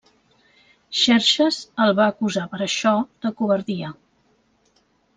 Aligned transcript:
Xerxes 0.99 1.59
el 1.85 1.95
va 2.01 2.09
acusar 2.15 2.49
per 2.57 2.65
això 2.69 2.97
de 3.27 3.35
covardia. 3.43 3.97